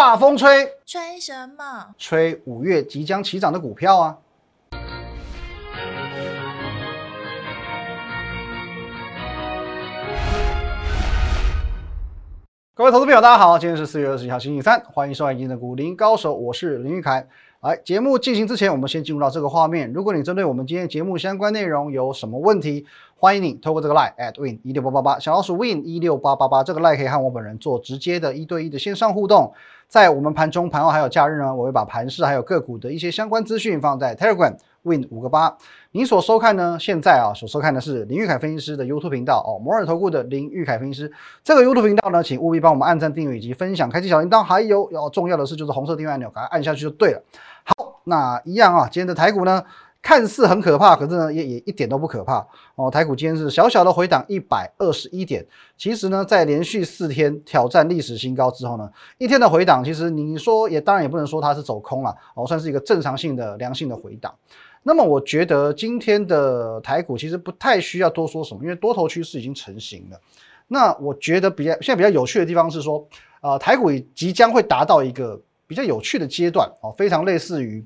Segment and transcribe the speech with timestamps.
[0.00, 0.48] 大风吹，
[0.86, 1.92] 吹什么？
[1.98, 4.16] 吹五月即将起涨的股票啊！
[12.72, 17.26] 各位投资朋友，大家好，今天是四月二十一号，星期三，欢迎收看今天的股林高手，我是林玉凯。
[17.60, 19.92] 来，节目进行之前，我们先进入到这个画面。
[19.92, 22.86] 如果你针对我们今天节目相关内容有什么问题，
[23.16, 29.52] 欢迎你透过这个 line at win 一六八八八小老鼠 win 一六八八八这个 line 可以和我本人做直接的一对一的线上互动。
[29.88, 35.56] 在我们盘中、盘后还有假日呢，我会把盘市还有个股的一些相关资讯放在 Telegram win 五个八。
[35.92, 47.22] 你所收看呢，现在啊所收看的是林玉凯分析师的 YouTube 频道哦，摩尔投顾的林玉凯分析师这个 YouTube 频道呢，请务必帮我们按赞、订阅以及分享，开启小铃铛，还有要重要的是就是红色订阅按钮，赶快按下去就对了。
[47.64, 49.64] 好，那一样啊，今天的台股呢？
[50.00, 52.88] 看似很可怕，可是呢，也也一点都不可怕哦。
[52.88, 55.44] 台股今天是小小的回档一百二十一点，
[55.76, 58.88] 其实呢，在连续四天挑战历史新高之后呢，
[59.18, 64.32] 一天的回档，其实你说也当然也不能说它是走空了哦，算是一个正常性的良性的回档。
[64.88, 70.18] 那么我觉得今天的台股其实不太需要多说什么，因为多头趋势已经成型了。
[70.66, 73.06] 那我觉得比较现在比较有趣的地方是说，
[73.42, 77.84] 呃，台股即将会达到一个比较有趣的阶段哦，非常类似于。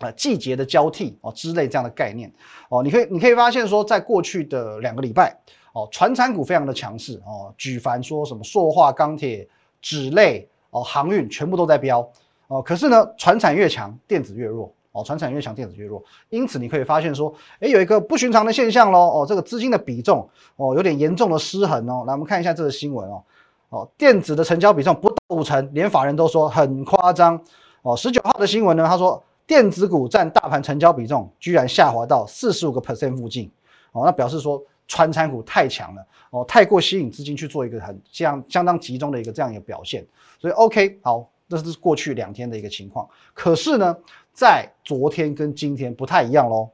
[0.00, 2.32] 啊，季节的交替哦之类这样的概念
[2.68, 5.36] 哦，你可以你可以发现说，在过去的两个礼拜
[5.72, 9.48] 哦，船产股非常的强势哦，举凡说什么塑化、钢铁、
[9.82, 12.08] 纸类哦，航运全部都在飙
[12.46, 12.62] 哦。
[12.62, 16.02] 可是呢，船产越强，电子越弱哦，船产越强，电子越弱。
[16.28, 22.04] 因此你可以发现说，哎，有一个不寻常的现象喽哦，这个资金的比重哦，有点严重的失衡哦。
[22.06, 23.22] 来，我们看一下这个新闻哦
[23.68, 27.40] 哦，电子的成交比重不到五成，连法人都说很夸张
[27.82, 27.96] 哦。
[27.96, 29.22] 十九号的新闻呢，他说。
[29.48, 33.50] 电子股占大盘成交比重居然下滑到四十五个 percent 附近，
[33.92, 40.06] 哦，那表示说川餐股太强了，哦，太过吸引资金去做一个很相相当集中的一个这样一个表现，
[40.38, 43.08] 所以 OK 好，这是过去两天的一个情况。
[43.32, 43.96] 可是呢，
[44.38, 46.70] 在昨天跟今天不太一样喽。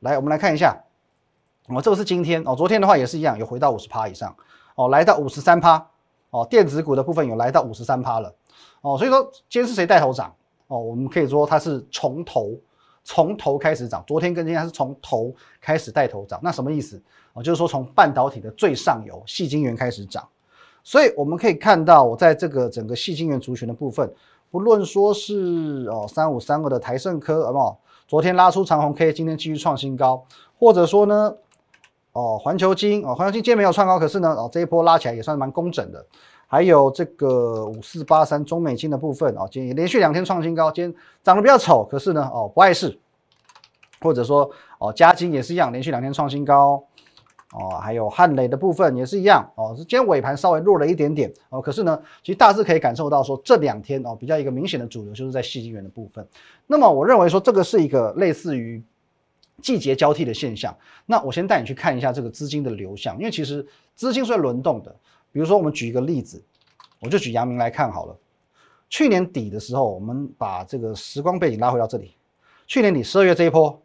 [0.00, 0.76] 来，我们来看一下，
[1.68, 2.42] 哦，这个是今天。
[2.44, 4.34] 哦，昨天的话也是一样，有回到五十趴以上，
[4.74, 5.86] 哦，来到五十三趴，
[6.30, 8.34] 哦，电子股的部分有来到五十三趴了，
[8.80, 10.34] 哦，所以说今天是谁带头涨？
[10.66, 12.58] 哦，我们可以说它是从头
[13.04, 17.00] 从头开始涨，昨天跟今天它是从头开始带头涨，那什么意思？
[17.34, 20.28] 哦，就是说从半导体的最上游细晶圆开始涨，
[20.82, 24.12] 所以我们可以看到，我在这个整个细晶圆族群的部分，
[24.50, 27.78] 不论说是哦三五三二的台盛科，好不好？
[28.08, 30.24] 昨天拉出长红 K，今天继续创新高，
[30.58, 31.34] 或者说呢，
[32.12, 36.04] 哦环球金哦环球金今天没有创高，可是呢哦这一波拉起来也算蛮工整的。
[36.48, 42.98] 还有这个五四八三中美金的部分啊，今天连续两天创新高，今天涨得比较丑，可是呢，哦不碍事，
[44.00, 44.50] 或者说
[44.80, 46.82] 哦加金也是一样，连续两天创新高，哦
[47.52, 56.26] 哦还有汉雷的部分也是一样，哦是今天尾盘稍微弱了一点点，哦可是呢，其实大致可以感受到说这两天哦比较一个明显的主流就是在细晶圆的部分，
[56.66, 58.82] 那么我认为说这个是一个类似于
[59.60, 60.74] 季节交替的现象，
[61.04, 64.94] 那我先带你去看一下这个资金的流向，因为其实资金是轮动的。
[65.32, 66.42] 比如说，我们举一个例子，
[66.98, 68.16] 我就举阳明来看好了。
[68.88, 72.16] 去年底的时候，我们把这个时光背景拉回到这里。
[72.66, 73.80] 去年底十二月这一波，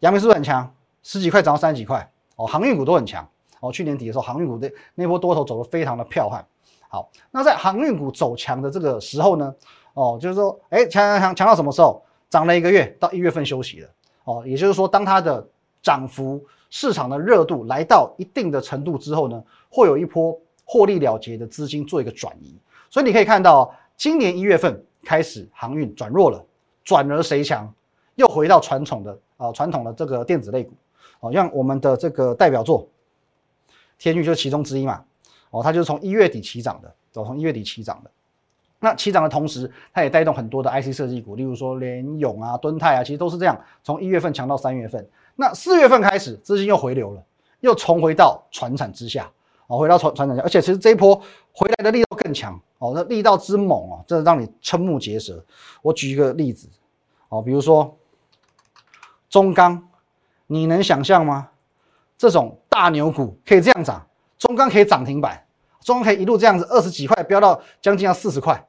[0.00, 0.74] 阳明是不是很强？
[1.02, 3.28] 十几块涨到三十几块哦，航运股都很强
[3.60, 3.72] 哦。
[3.72, 6.44] 去年底的时候，航运股的那波多头走得非常的彪悍。
[6.88, 9.54] 好，那在航运股走强的这个时候呢，
[9.94, 12.02] 哦，就是说，哎，强强强强到什么时候？
[12.28, 13.88] 涨了一个月，到一月份休息了
[14.24, 14.42] 哦。
[14.46, 15.46] 也就是说，当它的
[15.82, 20.38] 涨幅、市场的热度来到一定的程度之后呢，会有一波。
[20.64, 22.56] 获利了结的资金做一个转移，
[22.88, 26.42] 所以你可以看到，今年一月份开始航运转弱了，
[26.82, 27.70] 转而谁强？
[28.14, 30.72] 又回到传统的啊，传统的这个电子类股，
[31.22, 32.88] 哦，像我们的这个代表作
[33.96, 35.04] 天域就是其中之一嘛，
[35.50, 38.10] 哦，它就是从一月底起涨的，哦，从一月底起涨的。
[38.80, 45.08] 那起涨的同时，它也带动很多的 IC 设计股，例如说联咏啊、敦泰啊，其实都是这样，从一月份强到三月份。
[45.36, 47.24] 那四月份开始，资金又回流了，
[47.60, 49.30] 又重回到船产之下。
[49.68, 51.14] 哦，回到船船产下，而且其实这一波
[51.52, 55.42] 回来的力道更强哦，那力道之猛哦，真的让你瞠目结舌。
[55.80, 56.68] 我举一个例子
[57.28, 57.96] 哦，比如说
[59.30, 59.88] 中钢，
[60.52, 61.48] 你能想象吗？
[62.18, 64.06] 这种大牛股可以这样涨，
[64.38, 65.42] 中钢可以涨停板，
[65.80, 68.62] 中钢可以一路这样子二十几块飙到将近要四十块，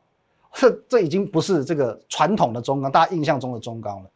[0.54, 4.10] 这这已经不是这个传统的中钢，大家印象中的中钢了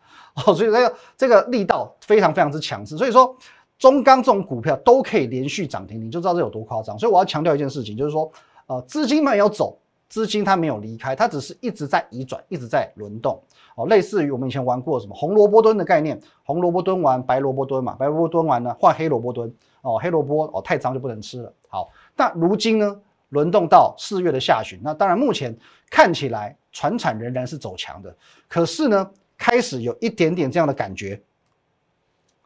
[0.46, 3.36] 哦，所以这个这个力道非常非常之强势，所以说。
[3.80, 6.98] 中钢这种股票都可以连续涨停，你就知道这有多夸张。
[6.98, 8.28] 所以我要强调一件事情，就是说，
[8.66, 9.78] 呃，资金没有走，
[10.10, 13.42] 资金它没有离开，它只是一直在移转，一直在轮动。
[13.76, 19.54] 哦，类似于我们以前玩过什么红萝卜蹲的概念，红萝卜蹲完白萝卜蹲嘛，白萝卜蹲完呢换黑萝卜蹲。
[19.82, 21.54] 哦，黑萝卜哦太脏就不能吃了。
[21.70, 23.00] 好，那如今呢，
[23.30, 24.80] 轮动到四月的下旬。
[24.84, 25.56] 那当然，目前
[25.90, 28.14] 看起来船产仍然是走强的，
[28.50, 31.22] 可是呢，开始有一点点这样的感觉，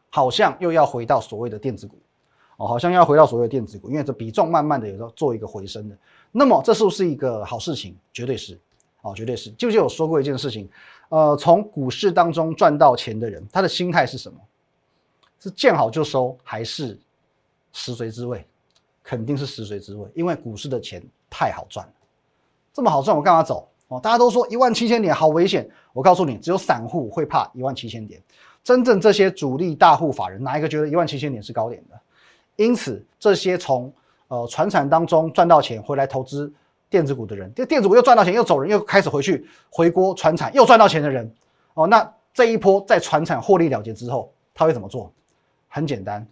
[0.09, 1.97] 好像又要回到所谓的电子股
[2.57, 5.97] 哦，好像要回到所谓的电子股，因为这比重慢慢的有在做一个回升的。
[6.31, 7.95] 那么这是不是一个好事情？
[8.13, 8.59] 绝对是
[9.01, 9.51] 哦，绝对是。
[9.51, 10.69] 就就有说过一件事情，
[11.09, 14.39] 呃，从股市当中赚到钱的人，他的心态是什么？
[15.39, 16.97] 是见好就收，还是
[17.73, 18.45] 食髓知味？
[19.03, 21.93] 肯定是食髓知味，因为股市的钱太好赚了，
[22.71, 23.67] 这么好赚，我干嘛走？
[23.87, 28.21] 哦，大家都说一万七千点好危险，我告诉你，只有散户会怕一万七千点，
[28.63, 31.99] 真正这些主力大户法人，哪一个觉得一万七千点是高点的？
[32.57, 33.91] 因此，这些从
[34.31, 36.51] 呃船产当中赚到钱回来投资
[36.89, 41.29] 电子股的人，这电子股又赚到钱又走人，又开始回去回锅船产又赚到钱的人，
[41.73, 45.11] 哦，那这一波在船产获利了结之后，他会怎么做？
[45.67, 46.25] 很简单。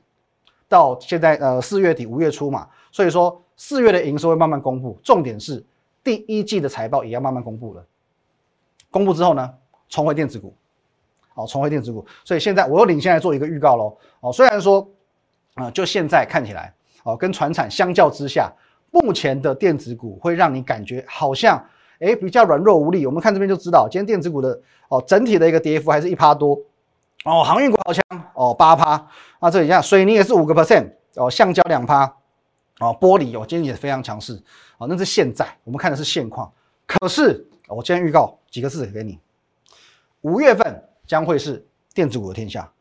[0.70, 5.62] 到现在，呃，四月底五月初嘛，所以说四月的营收会慢慢公布，重点是
[6.02, 7.86] 第一季的财报也要慢慢公布了。
[8.90, 9.54] 公布之后呢，
[9.90, 10.54] 重回电子股，
[11.34, 12.06] 哦，重回电子股。
[12.24, 14.88] 所以现在我又领先来做一个预告喽，哦，虽然说，
[15.56, 16.74] 啊，就现在看起来，
[17.04, 18.52] 哦，跟船产相较之下，
[18.92, 21.64] 目前的电子股会让你感觉好像，
[22.00, 23.06] 哎，比较软弱无力。
[23.06, 24.60] 我们看这边就知道，今天电子股的，
[24.90, 26.60] 哦，整体的一个跌幅还是一趴多。
[27.26, 28.04] 哦，航运股好强
[28.34, 29.06] 哦，八趴
[29.42, 32.06] 那，这里像水泥也是五个 percent 哦，橡胶两趴
[32.80, 34.42] 哦，玻璃哦，今天也非常强势
[34.78, 36.50] 哦，那是现在我们看的是现况。
[36.88, 39.20] 可是我今天预告几个字给你，
[40.22, 41.64] 五月份将会是
[41.94, 42.72] 电子股的天下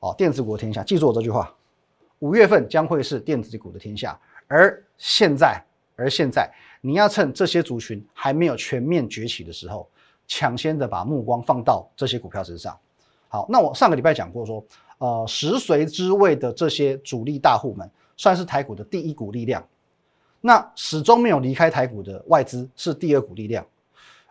[0.00, 1.50] 哦，电子股的天下，记住我这句话，
[2.24, 4.18] 五月份将会是电子股的天下。
[4.48, 5.62] 而现在，
[5.94, 6.50] 而现在
[6.80, 9.86] 你要趁这些族群还没有全面崛起的时候，
[10.26, 12.74] 抢先的把目光放到这些股票身上。
[13.28, 14.64] 好，那我上个礼拜讲过说，
[14.96, 19.62] 呃，食髓知味的这些主力大户们，算是台股的第一股力量。
[20.40, 23.66] 那始终没有离开台股的外资是第二股力量。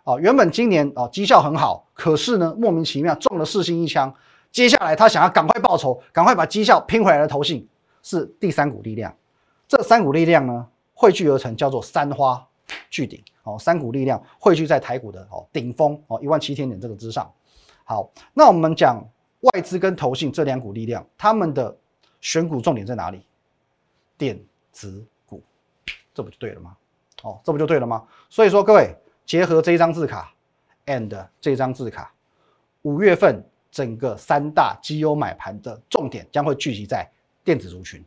[0.03, 4.11] 啊，原本今年啊绩效很好，可是呢莫名其妙中了四星一枪，
[4.51, 7.67] 接下来他想要赶快报仇，赶快把绩效拼回来的投信
[8.03, 9.11] 是第三股力量。
[9.67, 12.47] 这三股力量呢汇聚而成，叫做三花
[12.91, 13.19] 聚顶。
[13.41, 17.29] 哦，三股力量汇聚在台股的哦顶峰哦一万七千点这个之上。
[17.83, 19.03] 好，那我们讲
[19.41, 21.75] 外资跟投信这两股力量，他们的
[22.21, 23.25] 选股重点在哪里？
[24.17, 24.39] 电
[24.71, 25.43] 子股，
[26.13, 26.77] 这不就对了吗？
[27.23, 28.07] 哦，这不就对了吗？
[28.29, 28.95] 所以说各位
[29.25, 30.33] 结合这一张字卡
[30.85, 32.13] ，and 这张字卡，
[32.83, 37.09] 五月份整个三大绩优买盘的重点将会聚集在
[37.43, 38.03] 电子族群。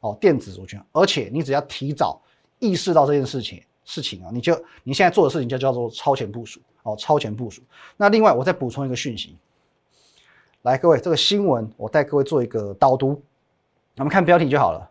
[0.00, 2.20] 哦，电子族群，而且你只要提早
[2.60, 3.62] 意识到这件事情。
[3.84, 4.54] 事情啊，你就
[4.84, 7.62] 你现在做的事情就叫做超前部署哦，超前部署。
[7.96, 9.34] 那另外我再补充一个讯息，
[10.60, 13.18] 来各位，这个新闻我带各位做一个导读，
[13.96, 14.90] 我们看标题就好了。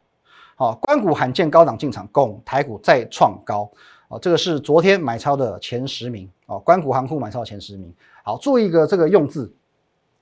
[0.56, 3.72] 好，关谷罕见高档进场，拱台股再创高。
[4.08, 7.94] 哦，这个是昨天买超的前十名哦，关谷航空买超前十名。
[8.24, 9.54] 好，注意一个这个用字，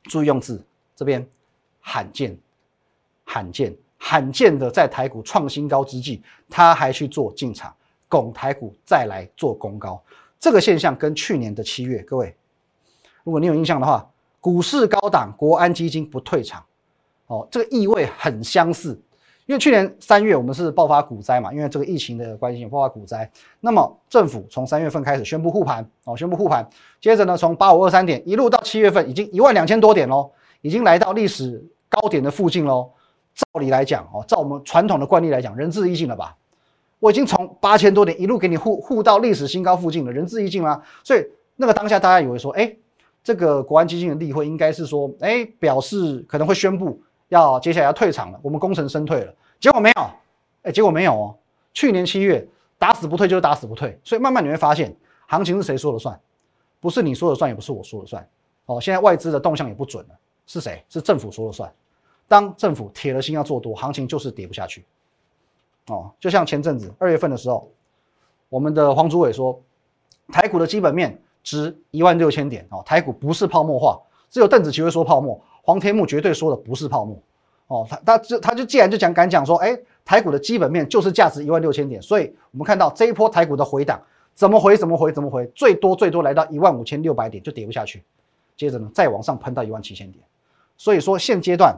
[0.04, 0.62] 注意用字，
[0.98, 1.26] 这边
[1.80, 2.38] 罕见，
[3.26, 7.76] 罕见，罕见的在台股创新高之际，他还去做进场。
[8.08, 10.02] 拱台股再来做攻高，
[10.40, 12.34] 这个现象跟去年的七月，各位，
[13.24, 14.08] 如果你有印象的话，
[14.40, 16.64] 股市高档，国安基金不退场，
[17.26, 18.98] 哦，这个意味很相似。
[19.48, 23.30] 因为去年三月我们是爆发股灾嘛，因为这个疫情的关系爆发股灾。
[23.60, 26.66] 那么政府从三月份开始宣布护盘，哦，宣布护盘，
[27.02, 32.92] 接着呢，从八五二三点一路到七月份，已经一万两千多点喽，已经来到历史高点的附近喽。
[33.36, 36.36] 照理来讲，哦，照我们传统的惯例来讲，仁至义尽了吧？
[37.00, 40.82] 我已经从八千多点一路给你护护到历史新高附近了，仁至义尽吗？
[41.04, 41.24] 所以
[41.58, 42.74] 那个当下大家以为说，哎，
[43.22, 49.34] 这个国安基金的例会应该是说，哎，表示可能会宣布要接下来要退场了，我们功成身退了。
[49.60, 50.10] 结果没有，
[50.64, 51.36] 哎，结果没有哦。
[51.74, 52.48] 去年七月
[52.80, 54.96] 打死不退就是打死不退，所以慢慢你会发现，
[55.28, 56.18] 行情是谁说了算？
[56.80, 58.26] 不是你说了算，也不是我说了算。
[58.68, 60.16] 哦，现在外资的动向也不准了，
[60.48, 60.84] 是谁？
[60.88, 61.72] 是政府说了算。
[62.28, 64.86] 当政府铁了心要做多，行情就是跌不下去。
[65.88, 67.70] 哦，就像前阵子二月份的时候，
[68.50, 69.62] 我们的黄祖伟说，
[70.32, 77.16] 台股的基本面值一万六千点哦，台股不是泡沫化，只有邓紫棋会说泡沫，黄天木绝对说的不是泡沫
[77.68, 84.02] 哦，他他就他就既然就讲敢讲说，哎，台股的基本面就是价值一万六千点，所以我们看到这一波台股的回档
[84.34, 88.04] 怎么回怎么回怎么回，最多最多来到一万五千六百点就跌不下去，
[88.58, 90.24] 接着呢再往上喷到一万七千点，
[90.78, 91.78] 所以说现阶段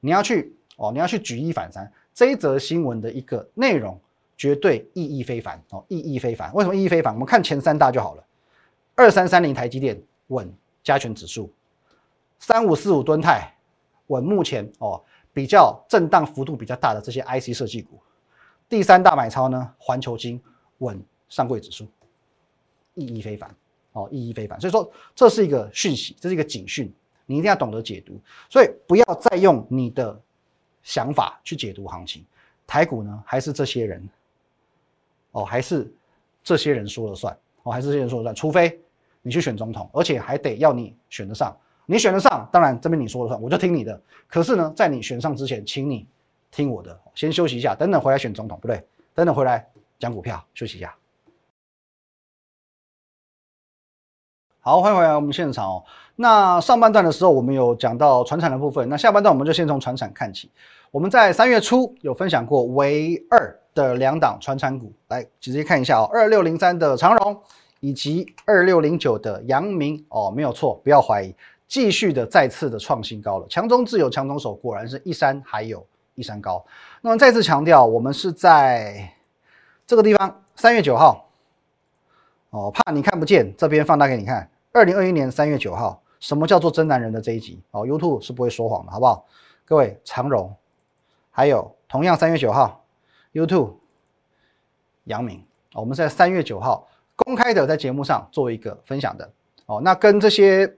[0.00, 1.90] 你要去哦，你要去举一反三。
[2.14, 4.00] 这一则新闻的一个内容
[4.36, 6.52] 绝对意义非凡哦，意义非凡。
[6.54, 7.12] 为什么意义非凡？
[7.12, 8.24] 我们看前三大就好了。
[8.94, 10.50] 二三三零台积电稳
[10.82, 11.52] 加权指数，
[12.38, 13.54] 三五四五吨泰
[14.06, 15.02] 稳目前哦
[15.34, 17.98] 比较震荡幅度比较大的这些 IC 设计股。
[18.68, 20.42] 第三大买超呢，环球金
[20.78, 20.98] 稳
[21.28, 21.86] 上柜指数，
[22.94, 23.54] 意义非凡
[23.92, 24.58] 哦，意义非凡。
[24.58, 26.90] 所以说这是一个讯息，这是一个警讯，
[27.26, 28.18] 你一定要懂得解读。
[28.48, 30.18] 所以不要再用你的
[30.82, 32.24] 想法去解读行情。
[32.66, 34.08] 台股呢，还是这些人
[35.32, 35.92] 哦，还是
[36.42, 38.34] 这些人说了算哦，还是这些人说了算。
[38.34, 38.80] 除非
[39.22, 44.00] 你去选总统，而且还得要你选得上，你选得上，当然这边你说了算，我就听你的。
[44.26, 46.06] 可是呢，在你选上之前，请你。
[46.48, 48.82] 听我的，先休息一下，等等回来选总统，不对，
[49.14, 49.68] 等等回来
[49.98, 50.96] 讲股票，休息一下。
[54.66, 55.84] 好，欢迎回来我们现场哦。
[56.16, 60.50] 那上半段的时候，我们有讲到船产的部分，那下半段我们就先从船产看起。
[60.90, 67.40] 我们在三月初有分享过唯二的两档船产股，来直接看一下哦，二六零三的长荣
[67.78, 71.32] 以及二六零九的阳明哦，没有错，不要怀疑，
[71.68, 73.46] 继续的再次的创新高了。
[73.48, 75.86] 强中自有强中手，果然是一山还有。
[76.16, 76.66] 一山高，
[77.02, 79.08] 那么再次强调，我们是在
[79.86, 81.24] 这个地方，三月九号，
[82.50, 84.50] 哦，怕你看不见，这边放大给你看。
[84.76, 87.62] 二零二一年三月九号，什么叫做真男人的这一集？
[87.70, 89.24] 哦，YouTube 是不会说谎的，好不好？
[89.64, 90.54] 各位，长荣，
[91.30, 92.84] 还有同样三月九号
[93.32, 93.72] ，YouTube，
[95.04, 95.42] 杨明，
[95.72, 99.30] 我们在三月九号公开的在节目上做一个分享的，
[99.64, 100.70] 哦，那跟这些，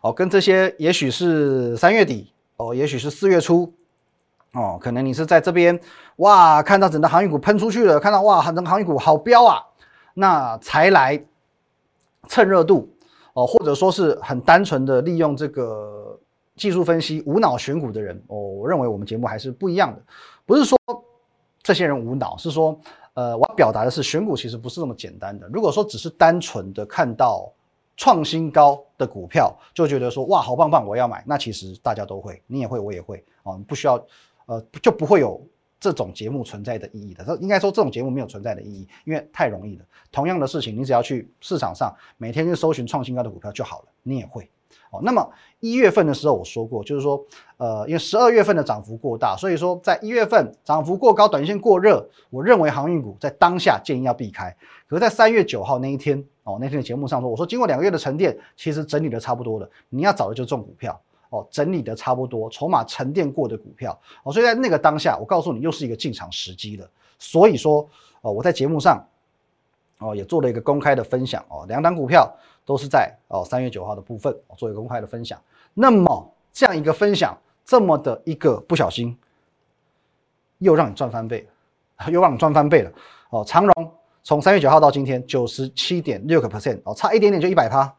[0.00, 3.72] 哦，跟这些，也许是三月底，哦，也许是四月初。
[4.52, 5.78] 哦，可能你是在这边
[6.16, 9.62] 哇，看到整个航运股喷出去了，看到哇，整个航运股好飙啊，
[10.14, 11.24] 那才来
[12.28, 12.88] 蹭热度
[13.32, 16.18] 哦，或者说是很单纯的利用这个
[16.56, 20.02] 技术分析无脑选股的人哦，我认为我们节目还是不一样的，
[20.46, 20.78] 不是说
[21.62, 22.78] 这些人无脑，是说
[23.14, 25.48] 呃，我要表达的是选股其实不是这么简单的。
[25.52, 27.52] 如果说只是单纯的看到
[27.96, 34.04] 创新高的股票就觉得说哇好棒棒我要买，那其实大家都会，你也会，我也会哦，不需要。
[34.46, 35.40] 呃，就不会有
[35.84, 37.22] 这种节目存在的意义的。
[37.22, 39.84] 这应该说，这种节目没有存在的意义，因为太容易了。
[40.10, 44.48] 同样的事情，你只要去市场上每天去搜寻创新高的股票就好了，你也会。
[44.90, 45.28] 哦，那么
[45.60, 47.22] 一月份的时候我说过，就是说，
[47.58, 54.56] 呃，因为十二月份的涨幅过大，所以说在一月份涨幅过高、短线过热，我认为航运股在当下建议要避开。
[54.88, 60.98] 可是，在三月九号那一天，哦，那天的节目上说，我说经过两个月的沉淀，其实整理的差不多了，你要找的就是这种股票。
[61.34, 66.88] 哦，整理的差不多，筹码沉淀过的股票哦，所以在那个当下，我告诉你，又是一个进场时机了。
[67.18, 67.88] 所以说，
[68.20, 69.04] 哦，我在节目上
[69.98, 72.32] 哦也做了一个公开的分享哦，两档股票
[72.64, 75.36] 都是在哦三月九号的部分做一个公开的分享。
[75.72, 79.18] 那么这样一个分享，这么的一个不小心，
[80.58, 81.48] 又让你赚翻倍，
[82.12, 82.92] 又让你赚翻倍了
[83.30, 83.44] 哦。
[83.44, 87.92] 长荣从三月九号到今天九十七点六个 percent 哦，差一点点就一百趴。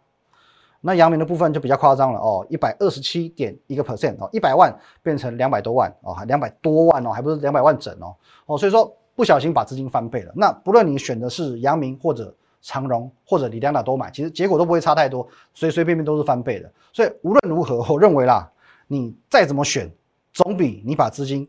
[0.81, 8.15] 那阳明的部分就比较夸张了哦，一百二十七点一个 percent 哦，一百万变成两百多万哦，还两百多万哦，还不是两百万整哦
[8.45, 10.31] 哦，所以说不小心把资金翻倍了。
[10.35, 16.71] 那不论你选的是阳明或者长荣或者你两打都买，其实结果都不会差太多，随随便便都是翻倍的。
[16.93, 18.51] 所以无论如何，我认为啦，
[18.87, 19.89] 你再怎么选，
[20.33, 21.47] 总比你把资金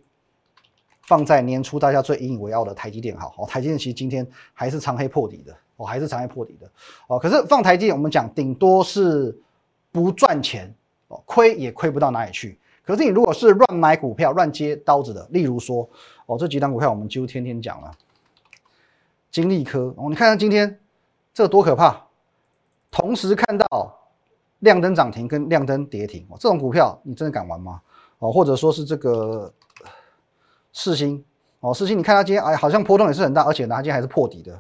[1.03, 3.35] 放在年初大家最引以为傲的台积电好。
[3.39, 5.55] 哦，台积电其实今天还是长黑破底的。
[5.77, 6.71] 哦，还是长期破底的
[7.07, 7.19] 哦。
[7.19, 9.39] 可是放台积，我们讲顶多是
[9.93, 10.75] 不赚钱
[11.09, 12.59] 哦，亏也亏不到哪里去。
[12.85, 15.89] 可是你如果是乱买股票、乱接刀子的，例如说
[16.27, 17.91] 哦，这几档股票我们几乎天天讲了。
[19.31, 20.79] 金利科哦，你看看今天
[21.35, 22.07] 这多可怕！
[22.91, 23.99] 同时看到
[24.61, 27.83] 亮灯涨停跟亮灯跌停哦，这种股票你真的敢玩吗？
[28.19, 29.53] 哦，或者说是这个
[30.73, 31.23] 世星
[31.61, 34.59] 哦，世星你看它今天哎，好像波动也是很大，而且呢，它今天还是破底的。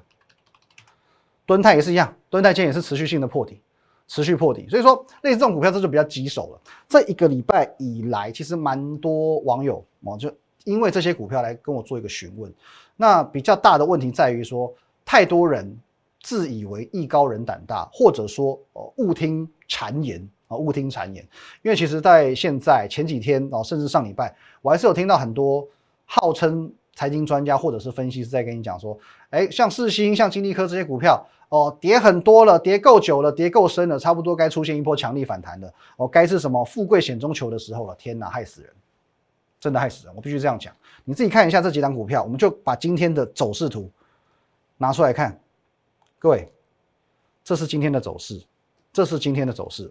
[1.46, 3.60] 敦泰也是一样，敦泰今天也是持续性的破底，
[4.08, 6.60] 持续破底，所以说类似这种股票这就比较棘手了。
[6.88, 10.30] 这一个礼拜以来，其实蛮多网友哦，就
[10.64, 12.52] 因为这些股票来跟我做一个询问。
[12.96, 14.72] 那比较大的问题在于说，
[15.04, 15.78] 太多人
[16.20, 21.24] 自以为艺高人胆大，或者说哦误听谗言啊，误听谗言。
[21.62, 25.66] 因为其实，在现在前几天哦，甚至上礼拜，我还是有听到很多
[26.04, 28.98] 号称财经专家或者是分析师在跟你讲说，
[29.30, 31.24] 哎，像四星、像金利科这些股票。
[31.48, 35.72] 哦，跌很多了，跌够久了，跌够深了，差不多该出现一波强力反弹了。
[35.96, 37.94] 哦，该是什么富贵险中求的时候了。
[37.94, 38.70] 天哪，害死人，
[39.60, 40.16] 真的害死人！
[40.16, 40.74] 我必须这样讲。
[41.04, 43.88] 你自己看一下这几张股票，我们就把今天的走势图
[44.76, 45.38] 拿出来看。
[46.18, 46.52] 各位，
[47.44, 48.42] 这是今天的走势，
[48.92, 49.88] 这是今天的走势。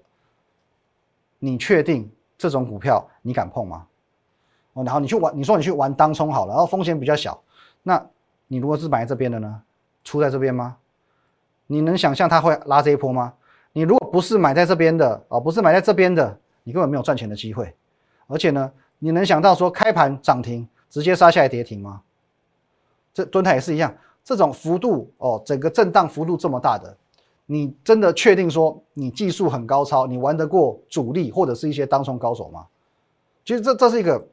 [1.40, 3.88] 你确定这种股票你敢碰吗？
[4.76, 7.42] 哦，然后你去玩，你说你去玩当冲好了，然后风险比较小。
[7.82, 8.06] 那
[8.48, 9.62] 你如果是买这边的呢？
[10.04, 10.78] 出在这边吗？
[11.68, 13.34] 你能想象它会拉这一波吗？
[13.74, 17.74] 你如果不是买在这边的啊，不是买在这边的，你根本没有赚钱的机会。
[18.28, 22.02] 而且呢，你能想到说开盘涨停直接杀下来跌停吗？
[23.14, 26.96] 这蹲台也是一样，这种幅度哦，整个震荡幅度这么大的，
[27.46, 32.68] 你真的确定说你技术很高超，你玩得过主力或者是一些当冲高手吗？
[33.44, 34.28] 其实这这是一个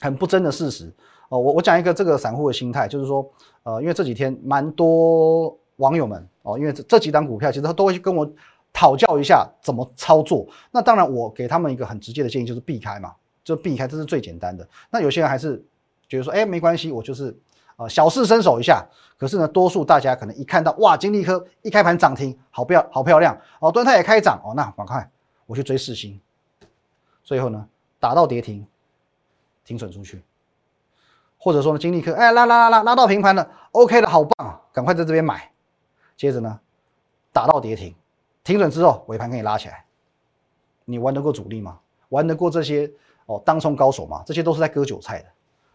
[0.00, 0.92] 很不争的事实
[1.28, 1.38] 哦。
[1.38, 3.28] 我我讲一个这个散户的心态，就是说，
[3.62, 8.30] 呃，因为这几天蛮多网友们哦，因为这这几档股票其实他都会跟我
[8.72, 10.46] 讨教一下怎么操作。
[10.70, 13.12] 那当然，我给他们一个很直接的建议，就是避开嘛。
[13.44, 14.64] 就避开，这是最简单的。
[14.88, 15.60] 那有些人还是
[16.08, 17.36] 觉得说，哎，没关系，我就是
[17.74, 18.86] 呃小试身手一下。
[19.18, 25.10] 可是呢，多数大家可能一看到哇，金利科一开盘涨停，好漂好漂亮哦，端泰也开涨哦，那赶快
[25.46, 26.20] 我去追四星，
[27.24, 27.66] 最后呢
[27.98, 28.64] 打到跌停，
[29.64, 30.22] 停损出去，
[31.38, 35.50] 或者说呢金利科哎拉拉拉拉拉到平盘了，OK 了，好棒，赶快在这边买。
[36.16, 36.60] 接着呢
[37.32, 37.94] 打到跌停，
[38.44, 39.84] 停损之后尾盘给你拉起来，
[40.84, 41.78] 你玩得过主力吗？
[42.10, 42.90] 玩得过这些？
[43.26, 45.26] 哦，当冲高手吗，这些都是在割韭菜的。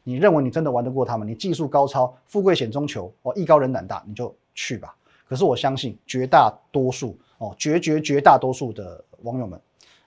[0.04, 1.26] 你认为你真的玩得过他们？
[1.26, 4.94] 你技术高超，富贵险中求，哦，艺高人胆大，你就去吧。
[5.28, 9.60] 可是我相信绝大多数，哦，绝绝绝大多数的网友们，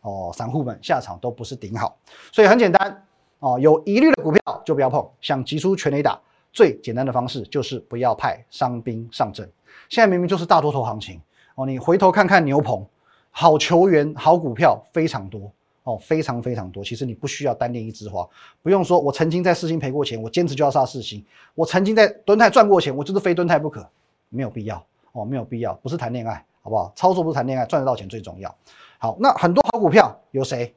[0.03, 1.99] 哦，散户们下场都不是顶好。
[2.31, 3.07] 所以很简单，
[3.41, 5.07] 哦，有疑虑的股票就不要碰。
[5.21, 6.19] 想急出全雷打，
[6.53, 9.51] 最简单的方式就是不要派伤兵上阵。
[9.89, 11.21] 现在明明就是大多头行情，
[11.57, 12.87] 哦，你回头看看牛棚，
[13.31, 15.53] 好球员、好股票非常多。
[15.83, 16.85] 哦，非常非常多。
[16.85, 18.29] 其实你不需要单练一枝花，
[18.63, 21.25] 不用说，我曾经在四星赔过钱，我坚持就要杀四星。
[21.55, 23.89] 我曾经在蹲泰赚过钱，我就是非蹲泰不可，
[24.29, 26.93] 没有必要哦，没有必要，不是谈恋爱，好不好？
[26.95, 28.55] 操作不是谈恋爱，赚得到钱最重要。
[28.99, 30.75] 好，那很多好股票有谁？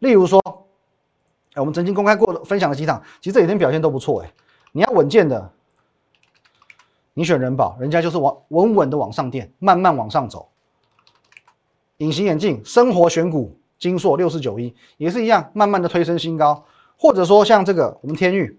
[0.00, 0.42] 例如说，
[1.60, 4.32] 我们曾经公开过分享的几场，其实这几天表现都不错哎。
[4.72, 5.52] 你要稳健的，
[7.14, 10.48] 你选人保，人家就是往稳稳的往上垫，慢慢往上走。
[11.98, 13.58] 隐形眼镜，生活选股。
[13.78, 16.64] 金硕六四九一也是一样，慢慢的推升新高，
[16.98, 18.58] 或者说像这个我们天域，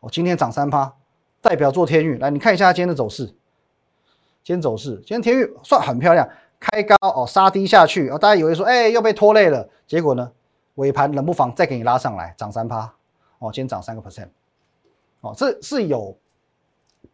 [0.00, 0.92] 哦，今天涨三趴，
[1.40, 3.24] 代表做天域，来你看一下今天的走势，
[4.44, 6.28] 今天走势，今天天域算很漂亮，
[6.60, 10.30] 开高哦，杀低下去哦，大家以为说哎又被拖累了，结果呢
[10.74, 12.92] 尾盘冷不防再给你拉上来，涨三趴，
[13.38, 14.28] 哦，今天涨三个 percent，
[15.20, 16.16] 哦，这是有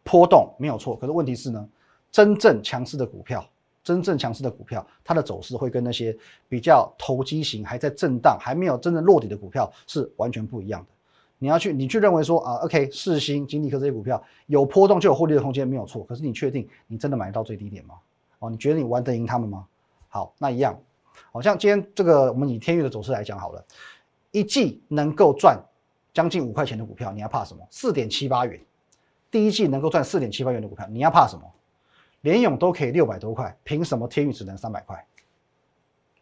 [0.03, 1.69] 波动没有错，可是问题是呢，
[2.11, 3.45] 真正强势的股票。
[3.81, 6.15] 真正强势的股票，它的走势会跟那些
[6.47, 10.87] 比较投机型、还在震荡、还没有真正落底的股票是完全不一样的。
[11.39, 16.03] 你要去，你去认为说啊，OK，四星、金立科这些股票有波动就有获利的空间，没有错。
[16.03, 17.95] 可是你确定你真的买得到最低点吗？
[18.39, 19.65] 哦，你觉得你玩得赢他们吗？
[20.09, 20.77] 好，那一样，
[21.31, 23.63] 好像今天这个我们以天域的走势来讲好了，
[24.31, 25.59] 一季能够赚
[26.13, 27.65] 将近五块钱的股票，你要怕什么？
[27.69, 28.59] 四点七八元，
[29.29, 31.43] 第一季能够赚四点七八元的股票，你要怕什么？
[32.21, 35.05] 联勇都可以六百多块，凭什么天域只能三百块？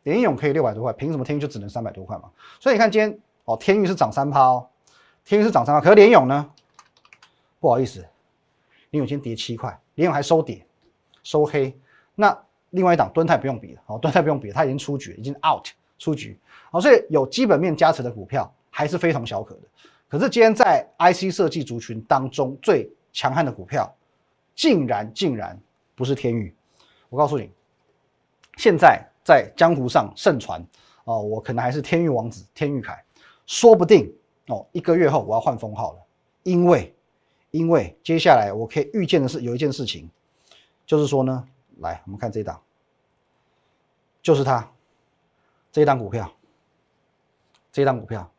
[0.04, 2.30] 联勇可以六百多块，凭什么天域就只能三百多块嘛？
[2.60, 4.68] 所以你看今天哦，天域是涨三趴哦，
[5.26, 6.50] 天域是涨三趴，可是联勇呢？
[7.60, 8.02] 不好意思，
[8.92, 10.66] 联勇今天跌七块，联勇还收跌，
[11.24, 11.76] 收黑。
[12.14, 12.38] 那
[12.72, 16.40] 另外一档敦泰不用比了，哦，敦泰不用比，它已经出局，已经 out 出局。
[16.72, 19.62] 好，所以有基本面加持的股票还是非常小可的。
[20.08, 23.94] 可是今天在 IC 设计族群当中最强悍的股票，
[24.56, 25.60] 竟然竟然。
[25.96, 26.54] 不是天宇，
[27.10, 27.50] 我告诉你，
[28.56, 30.64] 现在在江湖上盛传
[31.06, 33.04] 哦，我可能还是天域王子天域凯，
[33.48, 34.14] 说不定
[34.46, 36.00] 哦，一个月后我要换封号了，
[36.44, 36.94] 因为
[37.50, 40.08] 因为接下来我可以预见的是有一件事情，
[40.86, 41.44] 就是说呢，
[41.80, 42.62] 来我们看这一档，
[44.22, 44.68] 就是它。
[45.72, 46.32] 这一档股票，
[47.72, 48.32] 这一档股票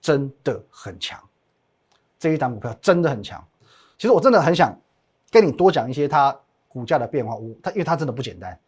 [0.00, 1.18] 真的很强，
[2.18, 3.42] 这一档股票真的很强，
[3.96, 4.78] 其实我真的很想
[5.30, 6.38] 跟你多讲一些它。
[6.68, 8.58] 股价的变化，我它因为它真的不简单，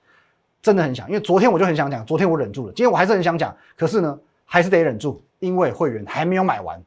[0.60, 1.08] 真的很想。
[1.08, 6.78] 因为昨天我就很想讲，昨天我忍住了，今天我还是很想讲，可是呢，还是得忍住，因为会员还没有买完。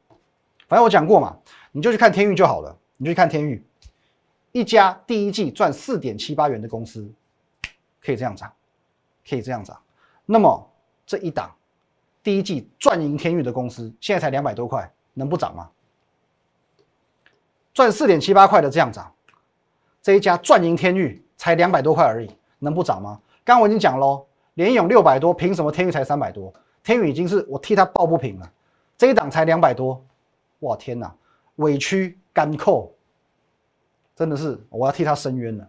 [0.68, 1.36] 反正我讲过嘛，
[1.72, 3.66] 你就去看天域就好了，你就去看天域，
[4.52, 7.12] 一家第一季赚四点七八元的公司，
[8.08, 8.50] 可以这样涨，
[9.28, 9.78] 可以这样涨。
[10.24, 10.70] 那么
[11.04, 11.54] 这一档
[12.22, 15.68] 第一季赚赢天域的公司，现在才两百多块，能不涨吗？
[17.74, 19.12] 赚四点七八块的这样涨。
[20.00, 23.20] 这一家赚赢天域才两百多块而已，能不涨吗？
[23.44, 26.50] 刚刚我已经讲喽，联勇六百多，凭什么天域才三百多？
[26.82, 28.50] 天宇已经是我替他抱不平了，
[28.96, 30.02] 这一档才两百多，
[30.60, 31.14] 哇天哪，
[31.56, 32.90] 委屈干扣，
[34.16, 35.68] 真的是我要替他申冤了。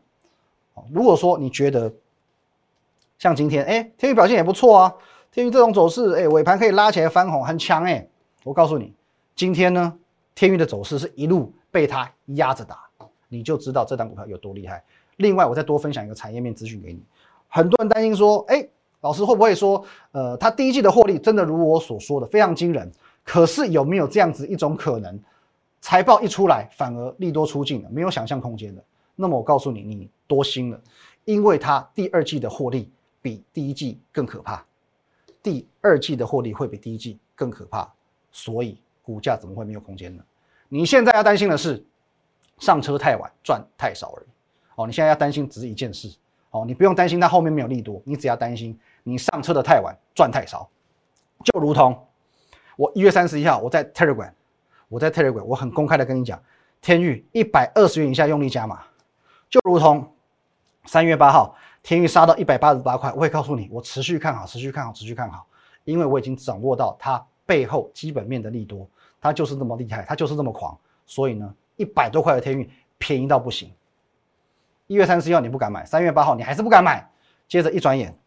[0.89, 1.93] 如果说你觉得
[3.19, 4.95] 像今天，哎，天宇表现也不错啊，
[5.29, 8.07] 天宇这种走势，哎，尾盘可以拉起来翻红，很强哎。
[8.45, 8.93] 我告诉你，
[9.35, 9.93] 今天呢，
[10.33, 12.79] 天宇的走势是一路被它压着打。
[13.27, 14.81] 你就知道这档股票有多厉害。
[15.17, 17.03] 另外，我再多分享一个产业面资讯给你。
[17.49, 18.65] 很多人担心说，哎，
[19.01, 22.89] 老师会不会说，呃，他第一季的获利真的如我所说的非常惊人？
[23.25, 25.19] 可是有没有这样子一种可能，
[25.81, 28.81] 财报一出来，反而利多出尽了，没有想象空间的。
[29.15, 30.81] 那么我告诉你，你多心了，
[31.25, 32.89] 因为它第二季的获利
[33.21, 34.65] 比第一季更可怕，
[35.41, 37.91] 第二季的获利会比第一季更可怕，
[38.31, 40.23] 所以股价怎么会没有空间呢？
[40.67, 41.83] 你现在要担心的是
[42.59, 44.27] 上车太晚，赚太少而已。
[44.75, 46.09] 哦，你现在要担心只是一件事。
[46.51, 50.69] 哦，你不用担心它后面没有利多，你只要担心你上车的太晚，赚太少。
[51.43, 52.07] 就如同
[52.75, 54.31] 我一月三十一号我在 Telegram，
[54.87, 56.41] 我在 Telegram，我很公开的跟你讲，
[56.81, 58.83] 天域一百二十元以下用力加码。
[59.49, 60.11] 就如同
[60.85, 65.45] 三月八号天域杀到一百八十八块，我会告诉你，我持续看好，持续看好，持续看好，
[65.85, 68.87] 因为我已经掌握到它背后基本面的利多，
[69.21, 73.73] 它就是这么厉害，它就是这么狂，所以呢，一百多块的天域便宜到不行。
[74.87, 77.09] 一月三十一号你不敢买，三月八号你还是不敢买，
[77.47, 78.17] 接着一转眼，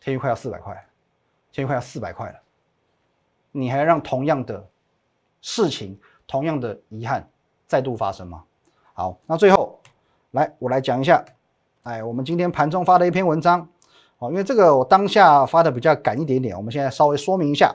[0.00, 0.74] 天域快要四百块，
[1.52, 2.40] 天域快要四百块了，
[3.52, 4.66] 你还让同样的
[5.40, 7.28] 事情、同样的遗憾
[7.66, 8.44] 再度发生吗？
[8.92, 9.80] 好，那最后
[10.30, 11.24] 来我来讲一下，
[11.84, 13.68] 哎，我们今天盘中发的一篇文章，
[14.18, 17.74] 哦，因为这个我当下发的比较赶一点点，我们现在稍微说明一下。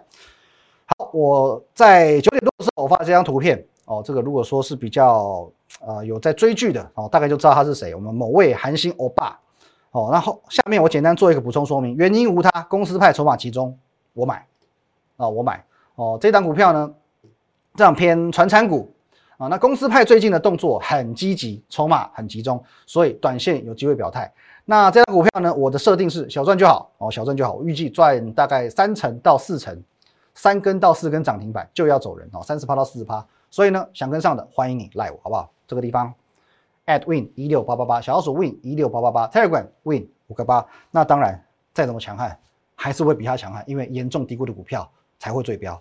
[0.97, 5.49] 好，我在九点多的时候我发的这张图片，哦，这个如果说是比较。
[5.81, 7.93] 呃，有在追剧的哦，大概就知道他是谁。
[7.93, 9.39] 我们某位韩星欧巴
[9.91, 13.77] 哦，然后下面我简单做一个补充说明，原因无他，公司派筹码集中，
[14.13, 14.45] 我买
[15.15, 16.17] 啊，我买哦。
[16.19, 16.91] 这档股票呢，
[17.75, 18.91] 这样偏传产股
[19.39, 24.29] 啊，那公司派最近的动作很积极，筹码很集中，所以短线有机会表态。
[24.65, 29.81] 那这张股票呢，我的设定是小赚就好哦，小赚就好，我预计赚大概三成到四成，
[30.33, 33.25] 三根到四根涨停板就要走人哦，三十趴到四十趴。
[33.49, 35.49] 所以呢，想跟上的欢迎你赖我，好不好？
[35.65, 36.13] 这个地方
[36.87, 40.65] ，at win 一六八八八，小老鼠 win 一六八八八，Telegram win 五个八。
[40.91, 41.41] 那当然，
[41.73, 42.37] 再怎么强悍，
[42.75, 45.79] 还是会比它强悍，因为严重低估的股票才会最标。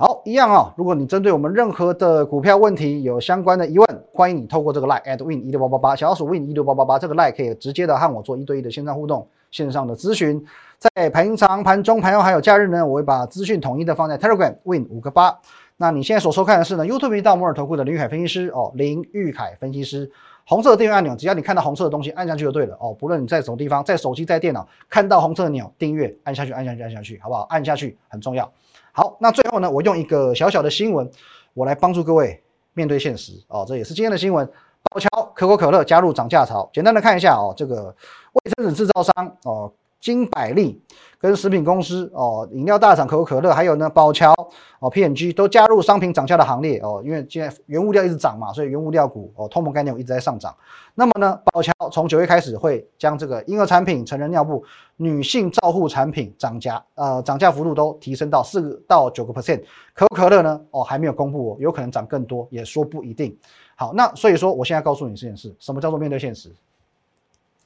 [0.00, 0.72] 好，一样啊。
[0.78, 10.42] 如果你针对我们任何的股票问题有相关的疑问，欢迎你透过这个 line at win 一六八八八，小老鼠 win 一六八八八，这个 line 可以直接的和我做一对一的线上互动、线上的咨询。
[10.78, 15.38] 在平常、盘中、盘后还有假日呢，我会把资讯统一的放在 Telegram win 五个八。
[15.76, 20.10] 那你现在所收看的是呢，YouTube 频道摩尔投顾的林玉凯分析师哦，林玉凯分析师，
[20.46, 22.96] 红色的订阅按钮，只要你看到红色的东西，按下去就对了哦。
[22.98, 27.42] 不论你在什么地方，在手机、在电脑，看到红色的钮，订阅按下去，按下去，按下去，好不好？
[27.50, 28.50] 按下去很重要。
[28.92, 31.10] 好，那最后呢，我用一个小小的新闻，
[31.54, 32.42] 我来帮助各位
[32.74, 33.64] 面对现实哦。
[33.66, 34.46] 这也是今天的新闻，
[34.90, 37.94] 宝桥可口可乐加入涨价潮，简单的看一下哦，这个
[38.32, 39.72] 卫生纸制造商哦。
[40.00, 40.80] 金百利
[41.18, 44.32] 跟食品公司哦，饮料大厂可口可乐，还有呢宝乔
[44.78, 47.02] 哦，PNG 都加入商品涨价的行列哦。
[47.04, 50.56] 因为现在原物料一直涨嘛，所以原物料股哦，通膨概念股一直在上涨。
[50.94, 54.64] 那么呢，宝乔从九月开始会将这个婴儿产品、成人尿布、
[54.96, 59.62] 女性照护产品涨价，呃，涨价幅度都提升到四到九个 percent。
[59.92, 63.36] 可口可乐呢，哦还没有公布哦，有可能涨更多，也说不一定。
[63.76, 66.50] 好，那所以说我现在告诉你这件事，什么叫做面对现实？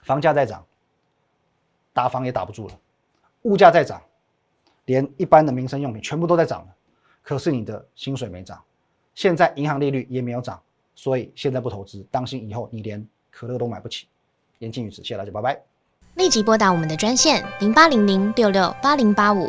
[0.03, 0.64] 房价在涨。
[1.95, 2.75] 打房也打不住了，
[3.43, 4.03] 物价在涨，
[4.85, 6.75] 连一般的民生用品全部都在涨了，
[7.23, 8.63] 可是你的薪水没涨，
[9.15, 10.61] 现在银行利率也没有涨，
[10.95, 14.09] 所以现在不投资，当心以后你连可乐都买不起。
[14.59, 15.63] 言尽于此，谢谢大家，拜拜。
[16.17, 19.49] 立即拨打我们的专线零八零零六六八零八五